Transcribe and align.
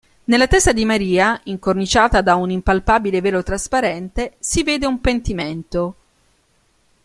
Nella 0.23 0.47
testa 0.47 0.71
di 0.71 0.83
Maria, 0.83 1.39
incorniciata 1.43 2.21
da 2.23 2.33
un 2.33 2.49
impalpabile 2.49 3.21
velo 3.21 3.43
trasparente, 3.43 4.33
si 4.39 4.63
vede 4.63 4.87
un 4.87 4.99
pentimento. 4.99 5.95